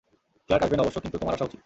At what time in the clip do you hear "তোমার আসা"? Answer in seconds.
1.21-1.45